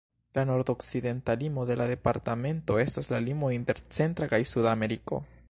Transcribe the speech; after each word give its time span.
La 0.33 0.45
nordokcidenta 0.45 1.35
limo 1.35 1.67
de 1.67 1.75
la 1.77 1.85
departamento 1.85 2.79
estas 2.79 3.11
la 3.11 3.21
limo 3.27 3.51
inter 3.59 3.83
Centra 3.99 4.31
kaj 4.35 4.43
Suda 4.55 4.75
Ameriko. 4.81 5.25